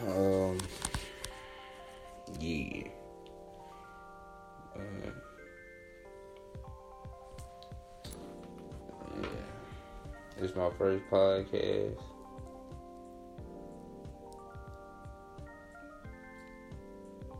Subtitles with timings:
[0.00, 0.58] Um,
[2.40, 2.88] yeah.
[4.74, 4.80] Uh,
[9.20, 9.28] yeah.
[10.38, 12.00] This is my first podcast.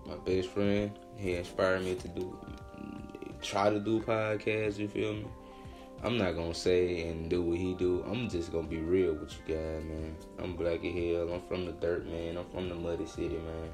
[0.06, 2.38] My best friend, he inspired me to do,
[3.40, 4.78] try to do podcasts.
[4.78, 5.26] You feel me?
[6.04, 8.04] I'm not gonna say and do what he do.
[8.10, 10.16] I'm just gonna be real with you guys, man.
[10.40, 11.32] I'm black as hell.
[11.32, 12.36] I'm from the dirt, man.
[12.36, 13.70] I'm from the muddy city, man.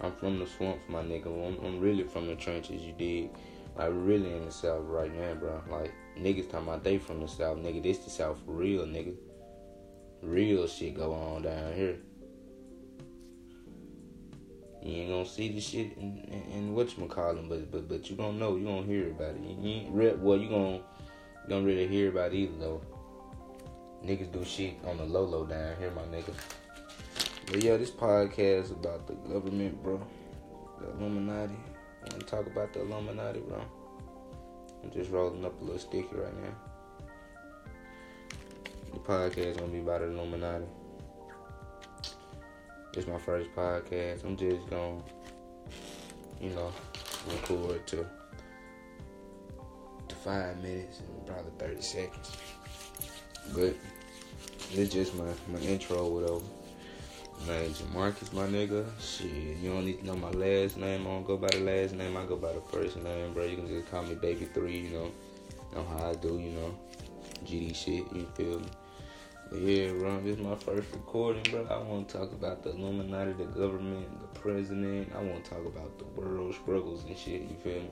[0.00, 1.26] I'm from the swamps, my nigga.
[1.26, 3.30] I'm, I'm really from the trenches, you dig?
[3.76, 5.62] Like really in the south right now, bro.
[5.70, 7.80] Like niggas talking about they from the south, nigga.
[7.80, 9.14] This the south for real, nigga.
[10.22, 11.98] Real shit go on down here.
[14.82, 18.36] You ain't gonna see the shit in, in, in whatchamacallit, but but but you gonna
[18.38, 19.40] know, you gonna hear about it.
[19.40, 20.80] You, you well, you gonna
[21.48, 22.80] don't really hear about either though.
[24.04, 26.32] Niggas do shit on the low low down here, my nigga.
[27.46, 30.00] But yeah, this podcast is about the government, bro.
[30.80, 31.54] The Illuminati.
[31.54, 33.60] I wanna talk about the Illuminati, bro.
[34.82, 36.54] I'm just rolling up a little sticky right now.
[38.92, 40.66] The podcast gonna be about the Illuminati.
[42.94, 44.24] It's my first podcast.
[44.24, 45.02] I'm just gonna,
[46.40, 46.72] you know,
[47.28, 48.06] record to to
[50.24, 52.36] five minutes and probably 30 seconds.
[53.54, 53.74] But
[54.72, 56.40] it's just my, my intro, whatever.
[57.46, 58.84] My name's Marcus, my nigga.
[59.00, 61.06] Shit, you don't need to know my last name.
[61.06, 62.16] I don't go by the last name.
[62.16, 63.44] I go by the first name, bro.
[63.44, 64.80] You can just call me Baby Three.
[64.80, 65.12] You know,
[65.74, 66.38] know how I do.
[66.38, 66.78] You know,
[67.46, 68.04] GD shit.
[68.14, 68.66] You feel me?
[69.50, 71.66] But yeah, bro, this is my first recording, bro.
[71.70, 75.10] I want to talk about the Illuminati, the government, the president.
[75.16, 77.40] I want to talk about the world struggles and shit.
[77.40, 77.90] You feel me?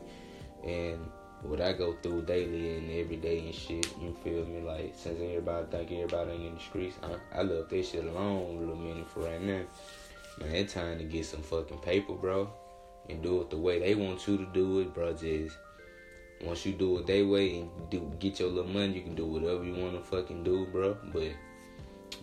[0.65, 1.01] And
[1.43, 3.87] what I go through daily and every day and shit.
[4.01, 4.61] You feel me?
[4.61, 8.57] Like since everybody think everybody ain't in the streets, I, I left that shit alone
[8.57, 9.63] a little minute for right now.
[10.41, 12.49] Man, it's time to get some fucking paper, bro,
[13.09, 15.13] and do it the way they want you to do it, bro.
[15.13, 15.57] Just
[16.45, 19.27] once you do it their way and do get your little money, you can do
[19.27, 20.97] whatever you want to fucking do, bro.
[21.13, 21.33] But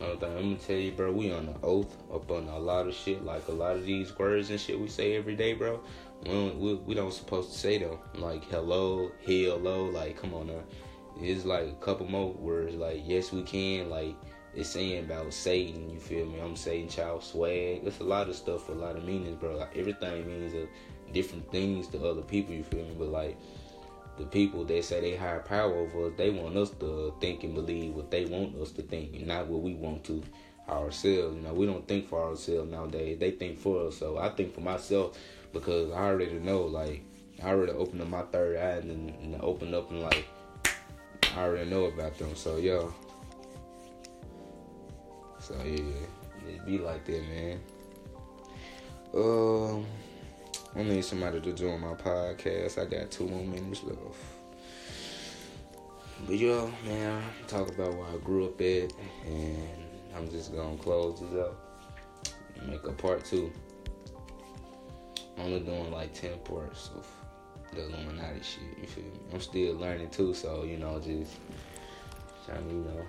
[0.02, 2.94] Uh, I'm gonna tell you, bro, we on the oath up on a lot of
[2.94, 5.80] shit, like a lot of these words and shit we say every day, bro.
[6.24, 10.48] We don't, we, we don't supposed to say them, like hello, hello, like come on
[10.48, 10.64] now.
[11.22, 14.16] It's like a couple more words, like yes we can, like
[14.54, 16.40] it's saying about Satan, you feel me?
[16.42, 17.82] I'm Satan child swag.
[17.86, 19.58] It's a lot of stuff, a lot of meanings, bro.
[19.58, 20.68] Like everything means a,
[21.14, 22.96] different things to other people, you feel me?
[22.98, 23.38] But like
[24.18, 27.54] the people that say they higher power over us, they want us to think and
[27.54, 30.24] believe what they want us to think, and not what we want to
[30.70, 31.36] ourselves.
[31.36, 33.18] You know, we don't think for ourselves nowadays.
[33.20, 33.98] They think for us.
[33.98, 35.18] So I think for myself
[35.54, 37.04] because I already know, like,
[37.44, 40.28] I already opened up my third eye and, and opened up and like,
[41.36, 42.36] I already know about them.
[42.36, 42.94] So yo,
[45.40, 45.84] so yeah,
[46.48, 47.60] it be like that, man.
[49.14, 49.86] Um.
[50.78, 52.78] I need somebody to join my podcast.
[52.78, 54.00] I got two more minutes left.
[56.28, 58.92] But yo, man, talk about where I grew up at,
[59.26, 61.56] and I'm just gonna close this up
[62.58, 63.52] and make a part two.
[65.38, 67.08] I'm only doing like ten parts of
[67.74, 68.78] the Illuminati shit.
[68.82, 69.12] You feel me?
[69.34, 71.36] I'm still learning too, so you know, just
[72.46, 73.06] trying to, you know,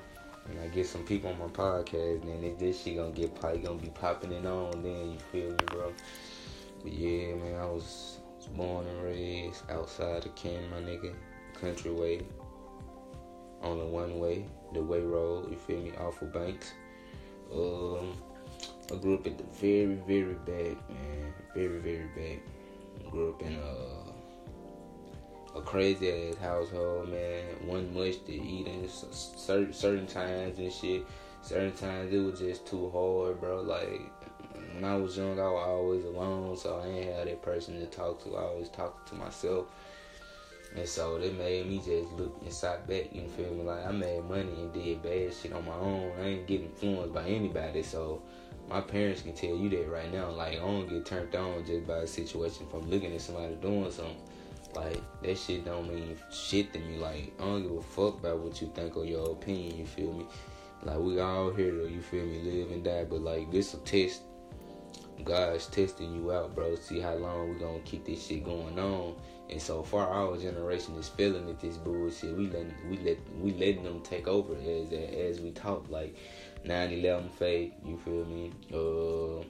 [0.47, 3.59] when I get some people on my podcast, then if this shit gonna get probably
[3.59, 5.93] gonna be popping it on, then you feel me, bro.
[6.86, 8.20] But yeah, man, I was,
[8.54, 11.12] born and raised outside of Ken, my nigga,
[11.60, 12.20] country way,
[13.60, 15.50] on the one way, the way road.
[15.50, 15.91] You feel me?
[15.98, 16.74] Awful Banks.
[17.52, 18.12] Um,
[18.92, 22.41] I grew up at the very, very back, man, very, very back.
[23.10, 27.42] Grew up in a a crazy ass household, man.
[27.66, 31.04] One much to eat in certain certain times and shit.
[31.42, 33.62] Certain times it was just too hard, bro.
[33.62, 34.03] Like
[34.76, 37.87] when I was young, I was always alone, so I ain't had that person to
[37.87, 38.37] talk to.
[38.37, 39.66] I always talked to myself.
[40.76, 43.62] And so that made me just look inside back, you feel me?
[43.62, 46.12] Like I made money and did bad shit on my own.
[46.20, 48.20] I ain't getting influenced by anybody, so
[48.68, 50.30] my parents can tell you that right now.
[50.30, 53.91] Like I don't get turned on just by a situation from looking at somebody doing
[53.91, 54.16] something.
[54.74, 56.98] Like that shit don't mean shit to me.
[56.98, 60.12] Like I don't give a fuck about what you think or your opinion, you feel
[60.12, 60.27] me?
[60.83, 63.78] Like we all here to, you feel me, live and die, but like this a
[63.78, 64.21] test
[65.24, 66.74] God's testing you out, bro.
[66.77, 69.15] See how long we gonna keep this shit going on.
[69.48, 72.36] And so far, our generation is feeling at this bullshit.
[72.36, 75.89] We letting we let we letting them take over as as we talk.
[75.89, 76.16] Like
[76.65, 78.53] 9/11 fake, you feel me?
[78.72, 79.45] Uh,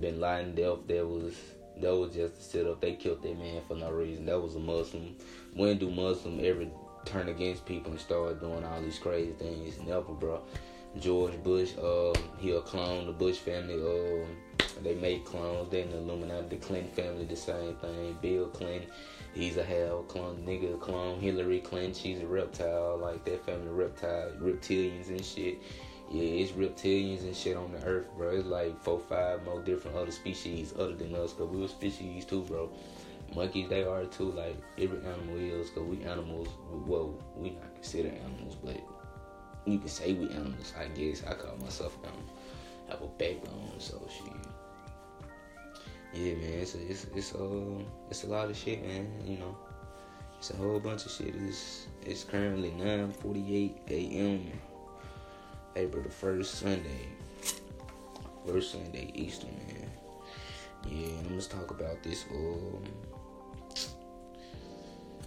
[0.00, 0.86] Bin Laden death.
[0.86, 1.34] That was
[1.80, 2.80] that was just a set up.
[2.80, 4.26] They killed that man for no reason.
[4.26, 5.16] That was a Muslim.
[5.54, 6.66] When do Muslim ever
[7.04, 9.78] turn against people and start doing all these crazy things?
[9.80, 10.42] Never, bro.
[10.98, 13.06] George Bush, um, he a clone.
[13.06, 14.26] The Bush family, um
[14.82, 15.70] They make clones.
[15.70, 16.48] They in the Illuminati.
[16.48, 18.16] The Clinton family, the same thing.
[18.20, 18.88] Bill Clinton,
[19.34, 21.20] he's a hell clone, nigga clone.
[21.20, 22.98] Hillary Clinton, she's a reptile.
[22.98, 25.58] Like that family reptile, reptilians and shit.
[26.10, 28.30] Yeah, it's reptilians and shit on the earth, bro.
[28.30, 32.24] It's like four, five more different other species other than us, cause we were species
[32.24, 32.70] too, bro.
[33.34, 34.30] Monkeys, they are too.
[34.32, 36.48] Like every animal is, cause we animals.
[36.86, 38.80] Well, we not considered animals, but
[39.66, 40.72] you can say we animals.
[40.78, 42.22] I guess I call myself animal.
[42.88, 44.32] Have a backbone, so shit.
[46.14, 49.12] Yeah, man, it's a, it's it's uh it's a lot of shit, man.
[49.24, 49.56] You know,
[50.38, 51.34] it's a whole bunch of shit.
[51.34, 54.52] It's it's currently 9:48 a.m.
[55.76, 57.08] April the first Sunday,
[58.46, 59.90] first Sunday Easter, man.
[60.88, 62.24] Yeah, and just talk about this.
[62.30, 62.84] Um,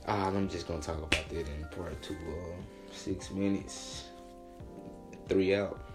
[0.07, 2.15] ah, I'm just gonna talk about that in part two.
[2.15, 2.55] Uh,
[2.91, 4.05] six minutes,
[5.29, 5.90] three out.